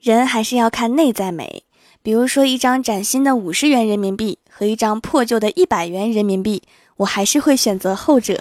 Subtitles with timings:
[0.00, 1.62] 人还是要看内在美，
[2.02, 6.62] 比如说一张崭新的五十元人民币和一张破旧的一百元人民币，
[6.98, 8.40] 我还是会选择后者。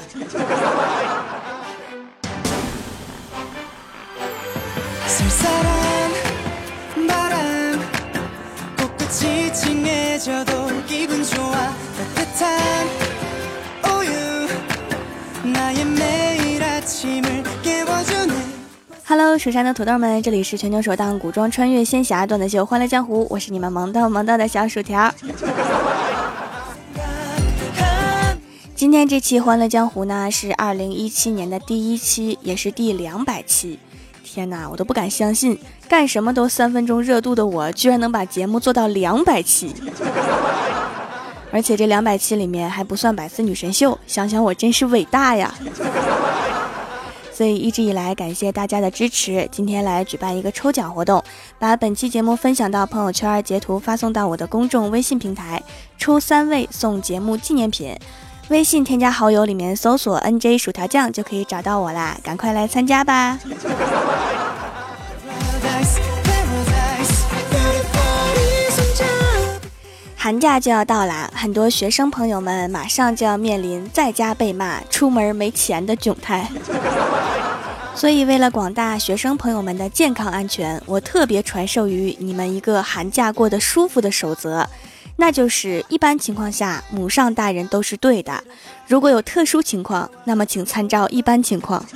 [19.07, 25.13] Hello，蜀山的土豆们，这里是全球首档古装穿越仙侠段子秀《欢乐江湖》，我是你们萌逗萌逗的小薯条。
[28.73, 33.77] 今天这期《欢乐江湖》呢是二零一七年的第一期，也是第两百期。
[34.23, 39.71] 天哪，我都不敢相信，干什么都三分钟热度的我，居然能把节目做到两百期。
[41.53, 45.53] 而且这两百期里面还不算百思女神秀，想想我真是伟大呀！
[47.35, 51.21] 所以一直以来感谢大家的支持，今天来举办一个抽奖活动，
[51.59, 55.61] 把本期节目分享到朋友圈，截图发送到我的公众微信平台，
[55.97, 57.93] 抽三位送节目纪念品。
[58.47, 63.37] 微信添加好友里面搜索 NJ 薯条酱就可以找到我啦，赶快来参加吧！
[70.25, 76.49] 寒假就要到啦，很多学生朋友们马上就要面临在家被骂、出门没钱的窘态。
[77.93, 84.67] 所以，为了广大学生朋友们的健康安全，我特别传授于你们一个寒假过得舒服的守则，
[85.17, 88.43] 那就是一般情况下母上大人都是对的。
[88.87, 91.85] 如果有特殊情况，那么请参照一般情况。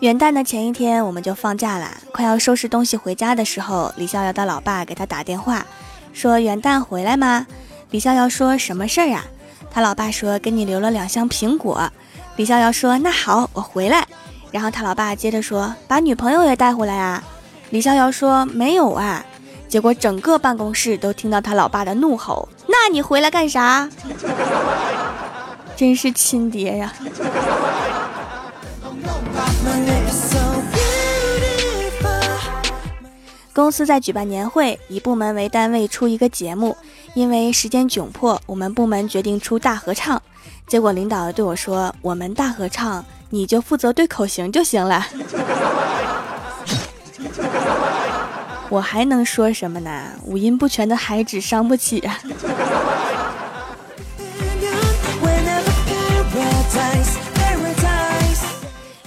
[0.00, 1.90] 元旦的前一天，我们就放假了。
[2.12, 5.66] 快要收拾东西回家的时候，李逍遥的老爸给他打电话，
[6.12, 7.46] 说：“元旦回来吗？”
[7.90, 9.24] 李逍遥说：“什么事儿啊？”
[9.72, 11.90] 他老爸说：“给你留了两箱苹果。”
[12.36, 14.06] 李逍遥说：“那好，我回来。”
[14.52, 17.22] 然后他老爸接着说：“把女朋友也带回来啊？”
[17.70, 19.24] 李逍遥说：“没有啊。”
[19.68, 23.90] 结果整个办公室都听到他老爸的怒吼：“那你回来干啥？”
[25.76, 26.92] 真是亲爹呀！
[33.58, 36.76] 公司在举办年会，以部门为单位出一个节目。
[37.14, 40.22] 因为时间窘迫，我们部门决定出大合唱。
[40.68, 45.04] 结果领导对我说：“我们大合唱，你就负责对口型就行了。
[48.70, 50.04] ”我还能说什么呢？
[50.24, 52.16] 五音不全的孩子伤不起啊！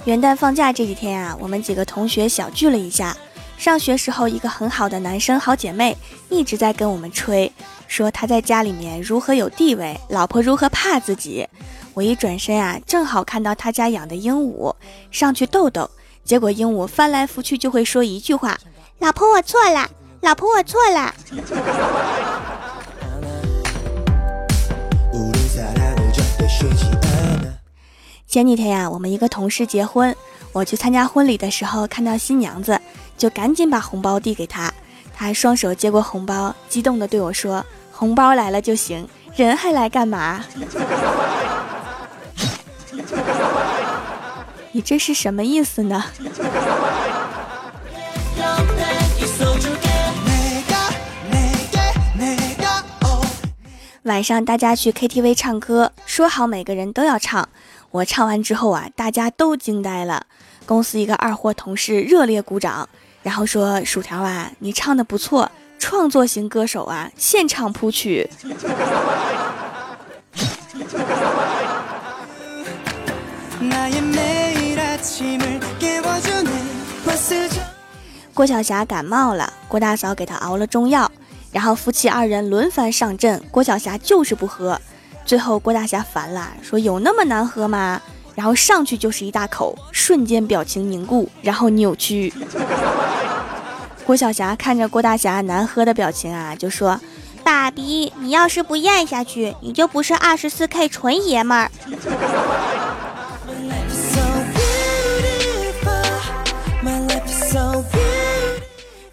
[0.04, 3.16] 元旦放假这几天啊，我们几个同学小聚了一下。
[3.56, 5.96] 上学时候一个很好的男生好姐妹
[6.28, 7.52] 一直在跟我们吹。
[7.86, 11.46] 说他在家里面如何有地位，老婆如何怕自己。
[11.94, 14.74] 我一转身啊，正好看到他家养的鹦鹉，
[15.10, 15.90] 上去逗逗。
[16.24, 18.58] 结果鹦鹉翻来覆去就会说一句话
[18.98, 19.90] ：“老婆我错了，
[20.22, 21.14] 老婆我错了。”
[28.26, 30.16] 前几天呀，我们一个同事结婚，
[30.52, 32.80] 我去参加婚礼的时候，看到新娘子，
[33.22, 34.74] 就赶紧把红包递给他。
[35.14, 37.64] 他还双手接过红包，激动地对我说。
[37.92, 40.44] 红包来了就行，人还来干嘛？
[44.72, 46.04] 你这是什么意思呢？
[54.02, 57.48] 晚上大家去 KTV 唱歌，说好每个人都要唱。
[57.92, 60.26] 我唱完之后啊，大家都惊呆了。
[60.66, 62.88] 公司一个二货同事热烈鼓掌，
[63.22, 68.30] 然后说：“薯条啊，你唱的不错。”创作型歌手啊，现场谱曲。
[78.32, 81.10] 郭晓霞感冒了，郭大嫂给她熬了中药，
[81.50, 84.80] 然后夫妻二人轮番上阵，郭晓霞就是不喝。
[85.26, 88.00] 最后郭大侠烦了，说有那么难喝吗？
[88.36, 92.32] 然后上去就是一大口，瞬间表情凝固，然后扭曲。
[94.04, 97.00] 郭晓霞看着郭大侠难喝的表情啊，就说
[97.44, 101.70] ：“爸比，你要是不咽下去，你就不是二十四 K 纯爷们儿。”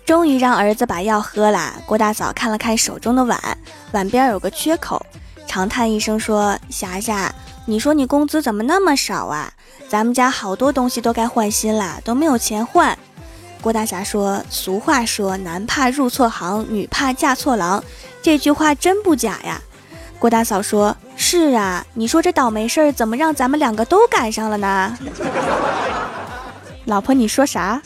[0.06, 1.75] 终于让儿子把药喝了。
[1.86, 3.39] 郭大嫂看了看手中的碗，
[3.91, 5.06] 碗边有个缺口，
[5.45, 7.31] 长叹一声说：“霞霞，
[7.65, 9.53] 你说你工资怎么那么少啊？
[9.88, 12.97] 咱们家好多东西都该换新了，都没有钱换。”
[13.62, 17.84] 郭大侠说：“俗话说，男怕入错行，女怕嫁错郎，
[18.22, 19.62] 这句话真不假呀。”
[20.18, 24.98] 郭大嫂说：“是啊，你说这倒霉事儿怎么让咱们两个都赶上了呢？
[26.86, 27.82] 老婆，你说啥？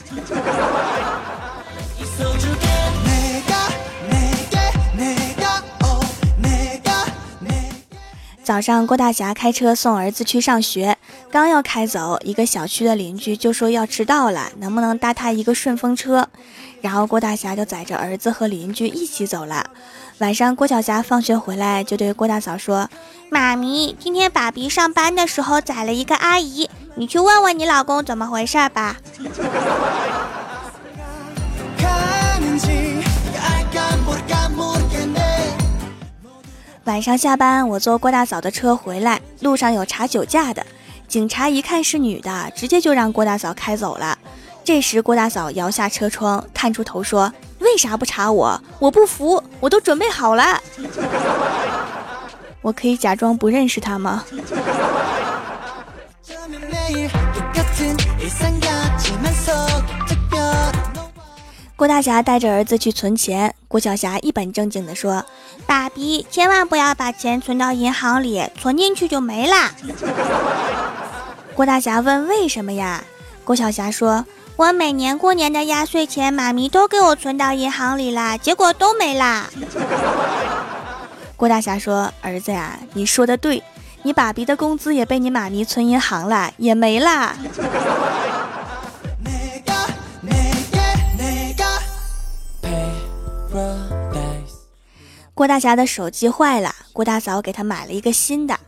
[8.43, 10.97] 早上，郭大侠开车送儿子去上学，
[11.33, 16.27] 刚要开走，一个小区的邻居就说要迟到了，能不能搭他一个顺风车？
[16.79, 19.65] 然后郭大侠就载着儿子和邻居一起走了。
[20.19, 22.87] 晚上，郭晓霞放学回来就对郭大嫂说
[23.31, 28.97] ：“妈咪，今天爸比上班的时候载了一个阿姨，你去问问你老公怎么回事吧。”
[36.83, 40.63] 晚上下班，我坐郭大嫂的车回来，路上有查酒驾的，
[41.13, 44.17] 警察一看是女的，直接就让郭大嫂开走了。
[44.63, 47.31] 这时，郭大嫂摇下车窗，探出头说
[47.61, 48.59] ：“为啥不查我？
[48.79, 50.59] 我不服，我都准备好了。
[52.63, 54.23] 我可以假装不认识他吗？”
[61.75, 65.23] 郭大侠带着儿子去存钱，郭晓霞一本正经地说
[65.67, 69.69] ：“爸比，千万不要把钱存到银行里，存进去就没了。”
[71.55, 73.03] 郭大侠问：“为什么呀？”
[73.45, 74.25] 郭晓霞说
[74.57, 79.49] ：“我每年过年的压岁钱，妈咪都给我存到银行里啦，结果都没啦。”
[81.37, 83.61] 郭大侠说：“儿子呀，你说的对，
[84.01, 87.35] 你爸比的工资也被你妈咪存银行了，也没啦。”
[95.35, 98.59] 郭大侠的手机坏了，郭大嫂给他买了一个新的。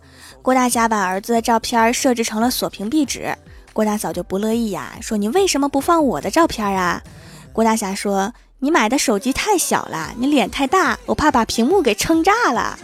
[0.46, 3.36] 郭大侠把儿子的照片设置成了锁屏壁纸，
[3.74, 7.02] 郭大嫂就不乐意呀，说你为什么不放我的照片啊？
[7.52, 12.78] 郭大侠说你买的手机太小了，你脸太大，我怕把屏幕给撑炸了。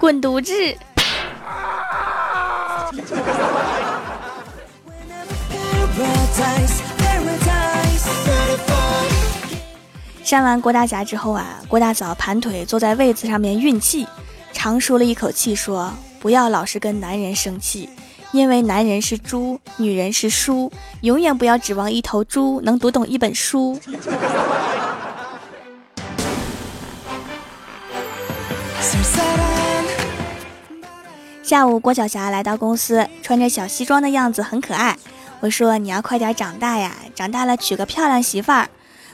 [0.00, 0.76] 滚犊子！
[10.24, 14.04] 扇完郭大侠之后啊，郭大嫂盘腿坐在位子上面运气，
[14.52, 17.88] 长舒了一口气，说：“不要老是跟男人生气，
[18.30, 20.70] 因为男人是猪，女人是书，
[21.00, 23.78] 永远不要指望一头猪能读懂一本书。
[31.42, 34.96] ”下午，郭晓霞来到公司，穿着小西装的样子很可爱。
[35.40, 38.68] 我说：“你要快点长大呀，长大了娶个漂亮媳妇儿。”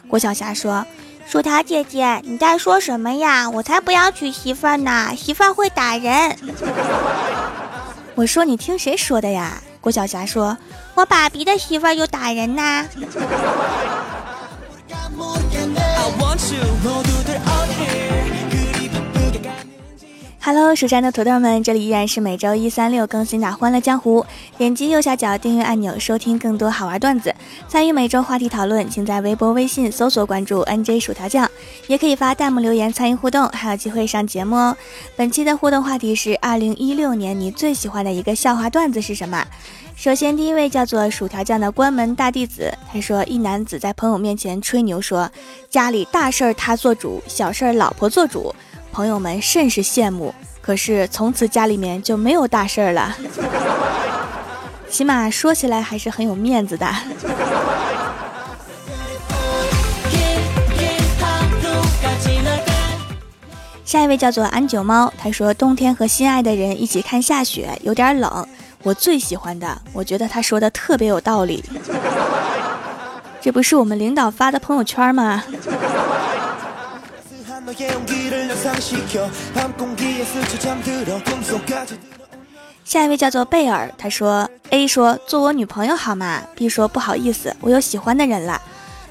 [0.09, 0.87] 郭晓霞说
[1.31, 3.51] ：“薯条姐姐，你在说什么呀？
[3.51, 6.35] 我才不要娶媳妇儿呢，媳妇儿会打人。
[8.17, 10.57] ”我说：“你听谁说的呀？”郭晓霞说
[10.97, 12.87] ：“我爸比的媳妇儿就打人呐。”
[20.51, 24.23] Hello，蜀山的土豆们，这里依然是每周一、三、六更新的《欢乐江湖》。
[24.57, 27.35] 点击右下角订阅按钮，收听更多好玩段子，
[27.69, 31.47] 参与每周话题讨论，请在微博、微信搜索关注 NJ 薯条酱，
[31.87, 34.75] 也可以发弹幕留言参与互动，还有机会上节目哦。
[35.17, 39.47] 本期的互动话题是：二零一六年你最喜欢的一个笑话段子是什么？
[39.97, 45.31] 首先，第一位叫做薯条酱的关门大弟子，他说：一男子在朋友面前吹牛说，
[45.69, 48.55] 家里大事儿他做主，小事儿老婆做主。
[48.93, 53.17] 朋友们甚是羡慕，可是从此家里面就没有大事儿了，
[54.91, 56.87] 起码说起来还是很有面子的。
[63.85, 68.47] 下一位叫做安九猫，他说冬天和心爱的人一起看下雪有点冷，
[68.83, 71.65] 我最喜欢的，我觉得他说的特别有道理。
[73.41, 75.43] 这不是我们领导发的朋友圈吗？
[82.85, 88.63] 下一位叫做贝尔，他说：“A 说做我女朋友好吗？”B 说：“不好意思，我有喜欢的人了。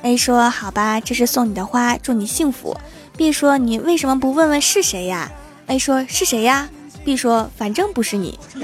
[0.01, 2.75] ”A 说：“好吧，这是送你的花，祝你幸福。
[3.15, 5.31] ”B 说：“你为什么不问问是谁呀
[5.67, 6.67] ？”A 说：“是谁呀
[7.05, 8.39] ？”B 说：“反正不是你。”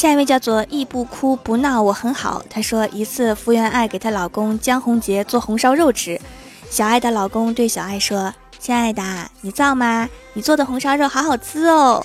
[0.00, 2.42] 下一位叫做亦不哭不闹，我很好。
[2.48, 6.18] 她说一次福原爱给她老公江宏杰做红烧肉吃，
[6.70, 9.02] 小爱的老公对小爱说：“亲爱的，
[9.42, 10.08] 你造吗？
[10.32, 12.02] 你做的红烧肉好好吃哦。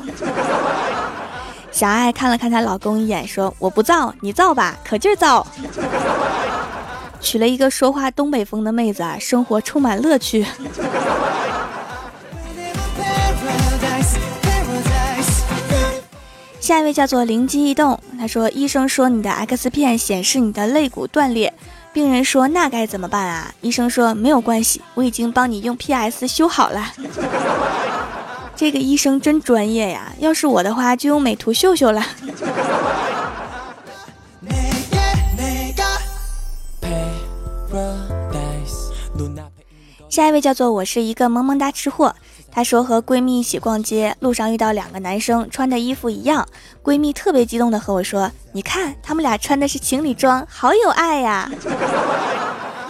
[1.72, 5.48] ”小爱看了看她老公一眼，说：“我不造，你造吧，可劲儿造。”
[7.22, 10.46] 娶了一个说话东北风的妹子，生活充满乐趣。
[16.66, 21.54] 下一位叫做灵机一动，他说：“医生说你的 X 片显示你的肋骨断裂，
[21.94, 23.54] 病人说那该怎么办啊？
[23.62, 26.92] 医生说没有关系，我已经帮你用 PS 修好了。
[28.58, 30.12] 这个医生真专业呀！
[30.18, 32.04] 要是我的话，就用美图秀秀了。
[40.10, 42.16] 下一位叫做我是一个萌萌哒吃货。
[42.56, 46.48] 她说和闺蜜一起逛街，路上遇到两个男生穿的衣服一样，
[46.82, 51.52] 闺蜜特别激动的和我说：“你看他们俩穿的是情侣装，好有爱呀！”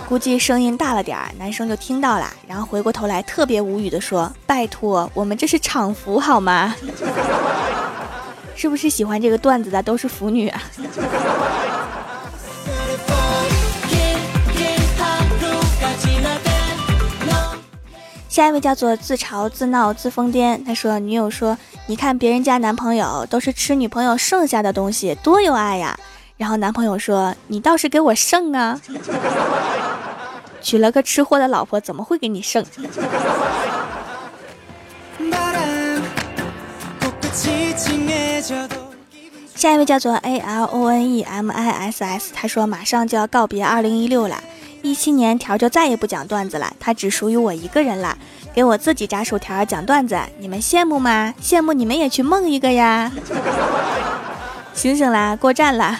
[0.08, 6.76] 估计声音大了点儿，男生就听到了，然后回过头来特别无语的说：“拜托，我们这是厂服好吗？
[8.56, 10.62] 是不是喜欢这个段子的都是腐女啊？”
[18.36, 25.98] 下一位叫做自嘲自闹自疯癫，他说女友说：“你看别人家男朋友都是吃女朋友剩下的东西，多有爱呀。”
[26.36, 28.78] 然后男朋友说：“你倒是给我剩啊！
[30.62, 32.62] 娶了个吃货的老婆，怎么会给你剩？”
[39.56, 44.36] 下一位叫做 A L O N E M I S S，他说马上就要告别二零一六了。
[44.86, 48.16] 一七年条就再也不讲段子了，它只属于我一个人了，
[48.54, 51.34] 给我自己炸薯条讲段子，你们羡慕吗？
[51.42, 53.12] 羡慕你们也去梦一个呀！
[54.76, 56.00] 醒醒啦，过站啦！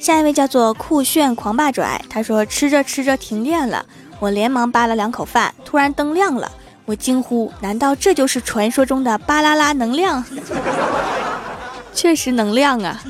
[0.00, 3.84] 下一位叫做酷炫狂霸拽，他说吃着吃着停电了，
[4.18, 6.50] 我连忙扒了两口饭，突然灯亮了。
[6.84, 10.24] 我惊呼：“难道这就是传说中的巴啦啦能量？
[11.94, 13.00] 确实能量啊！”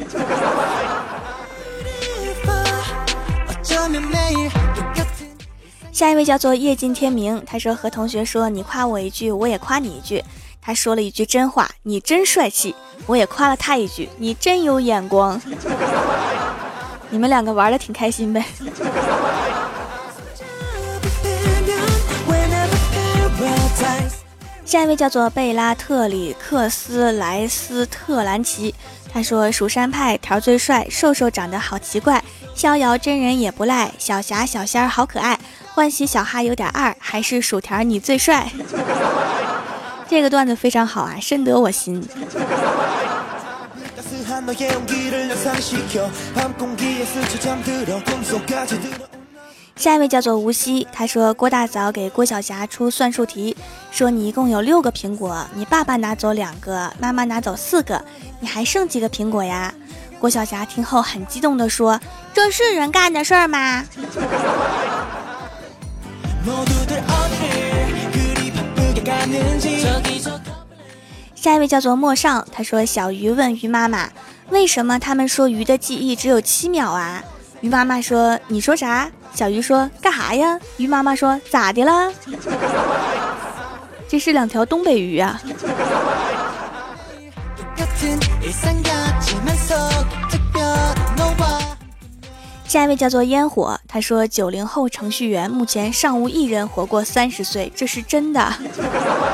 [5.93, 10.23] 下一位叫做夜尽天明，他说和同学说：“你夸我一句，我也夸你一句。”
[10.61, 12.75] 他说了一句真话：“你真帅气。”
[13.07, 15.41] 我也夸了他一句：“你真有眼光。
[17.11, 18.45] ”你们两个玩的挺开心呗。
[24.73, 28.75] 下一位叫做贝拉特里克斯莱斯特兰奇，
[29.13, 32.25] 他说：“蜀山派条最帅，瘦瘦长得好奇怪，
[32.55, 35.39] 逍遥真人也不赖，小霞小仙儿好可爱，
[35.75, 38.51] 欢喜小哈有点二，还是薯条你最帅。
[40.09, 42.03] ”这个段子非常好啊，深得我心。
[49.77, 53.57] 下一位叫做无锡，他说郭大嫂给郭晓霞出算术题，
[53.91, 58.05] 说你一共有六个苹果，你爸爸拿走两个，妈妈拿走四个，
[58.39, 59.75] 你还剩几个苹果呀？
[60.21, 62.01] 郭晓霞听后很激动地说
[62.33, 63.85] ：“这是人干的事儿吗？”
[71.35, 74.09] 下一位叫做陌上，他说小鱼问鱼妈妈，
[74.51, 77.25] 为什么他们说鱼的记忆只有七秒啊？
[77.63, 82.13] 鱼妈妈说：“你说啥？”小鱼说：“干啥呀？”鱼妈妈说：“咋的了？”
[84.09, 85.41] 这是两条东北鱼啊。
[92.67, 98.53] 下一位叫做烟火，他说：“九零后程序员目前尚无一人活过三十岁，这是真的。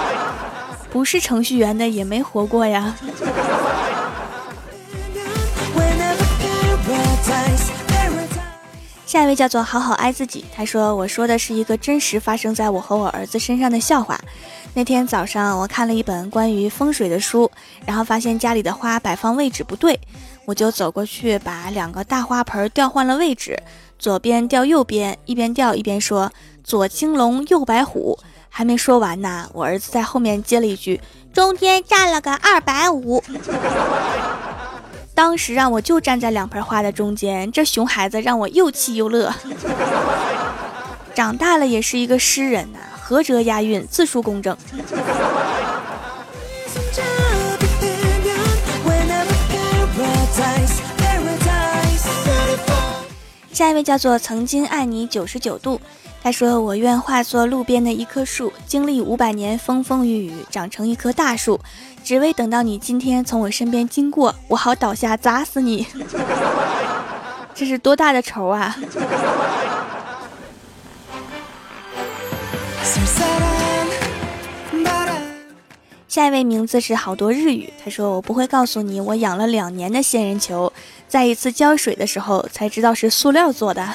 [0.93, 2.95] 不是程序员的也没活过呀。”
[9.09, 14.21] 下一位叫做好好爱自己，他说：“我说的是一个真实发生在我和我儿子身上的笑话。
[14.75, 17.51] 那天早上，我看了一本关于风水的书，
[17.87, 19.99] 然后发现家里的花摆放位置不对，
[20.45, 23.59] 我就走过去把两个大花盆调换了位置，
[23.99, 26.31] 左边调右边，一边调一边说
[26.63, 28.19] 左青龙右白虎。
[28.51, 31.01] 还没说完呢，我儿子在后面接了一句：
[31.33, 33.25] 中间站了个二百五。”
[35.19, 39.35] 当时让我就站在两盆花的中间，这熊孩子让我又气又乐。
[41.13, 44.57] 长大了也是一个诗人呐，合辙押韵，字数工整。
[53.59, 55.81] 下一位叫做曾经爱你九十九度。
[56.23, 61.59] 他说：“我愿化作路边的一棵树，经历五百年风风雨雨，长成一棵大树，
[62.05, 65.85] 只为等到你今天从我身边经过，我好倒下砸死你。
[67.53, 68.77] 这是多大的仇啊！”
[76.07, 77.73] 下一位名字是好多日语。
[77.85, 80.73] 他说：“我不会告诉你，我养了两年的仙人球，
[81.09, 83.89] 在一次浇水的时候才知道是塑料做的。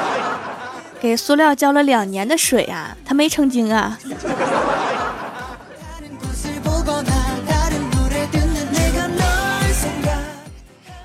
[1.00, 3.98] 给塑料浇了两年的水啊它没成精啊。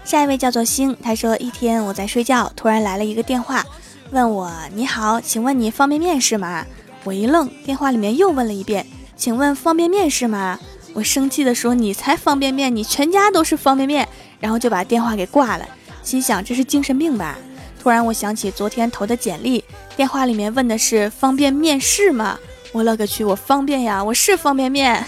[0.03, 3.65] 下一位叫做星他说一天我在睡觉突然来了一个电话
[4.11, 6.65] 问我你好请问你方便面是吗？
[7.03, 8.85] 我一愣电话里面又问了一遍
[9.17, 10.59] 请问方便面是吗？
[10.93, 14.07] 我生气的说你才方便面你全家都是方便面。
[14.39, 15.65] 然后就把电话给挂了，
[16.03, 17.37] 心想这是精神病吧？
[17.81, 19.63] 突然我想起昨天投的简历，
[19.95, 22.37] 电话里面问的是方便面试吗？
[22.71, 25.05] 我勒个去，我方便呀，我是方便面，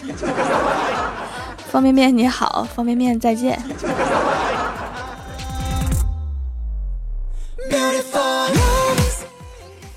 [1.70, 3.60] 方便面你好，方便面再见。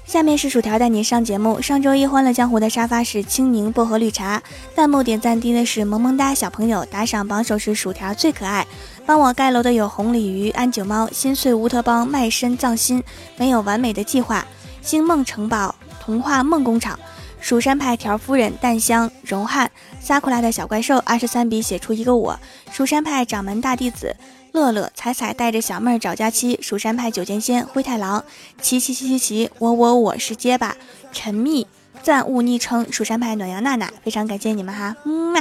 [0.04, 1.62] 下面是薯条带你上节目。
[1.62, 4.42] 上周一欢乐江湖的沙发是青柠薄荷绿茶，
[4.74, 8.66] 弹幕点赞低的是萌萌哒小朋友，打赏榜首是薯条最可爱。
[9.06, 13.02] 帮我盖楼的有红鲤鱼、安九猫、心碎乌特邦、卖身葬心，
[13.36, 14.46] 没有完美的计划。
[14.82, 16.98] 星梦城堡、童话梦工厂、
[17.40, 22.38] 蜀山派条夫人、淡香、荣汉、撒库拉的小怪兽、二十三笔写出一个我、
[22.70, 24.16] 蜀山派掌门大弟子。
[24.52, 28.24] 乐乐彩彩带着小妹儿找佳期，蜀山派九剑仙灰太狼，
[28.60, 30.76] 齐齐齐齐齐，我我我是结巴，
[31.12, 31.68] 陈密
[32.02, 35.40] 暂勿昵称，蜀山派暖阳娜娜，非常感谢你们哈，嗯嘛。